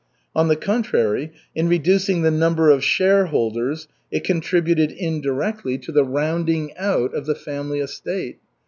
On 0.35 0.47
the 0.47 0.55
contrary, 0.55 1.31
in 1.53 1.67
reducing 1.69 2.23
the 2.23 2.31
number 2.31 2.71
of 2.71 2.83
shareholders 2.83 3.87
it 4.09 4.23
contributed 4.23 4.91
indirectly 4.91 5.77
to 5.77 5.91
the 5.91 6.03
rounding 6.03 6.75
out 6.75 7.13
of 7.13 7.27
the 7.27 7.35
family 7.35 7.79
estate. 7.81 8.39